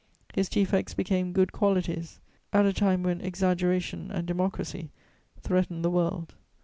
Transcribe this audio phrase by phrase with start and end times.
[0.33, 2.19] His defects became good qualities
[2.53, 4.89] at a time when exaggeration and democracy
[5.43, 6.33] threaten the world.